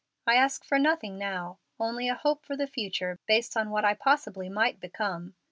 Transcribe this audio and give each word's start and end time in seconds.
I 0.25 0.33
asked 0.33 0.65
for 0.65 0.79
nothing 0.79 1.19
now, 1.19 1.59
only 1.79 2.09
a 2.09 2.15
hope 2.15 2.43
for 2.43 2.57
the 2.57 2.65
future 2.65 3.19
based 3.27 3.55
on 3.55 3.69
what 3.69 3.85
I 3.85 3.93
possibly 3.93 4.49
might 4.49 4.79
become. 4.79 5.35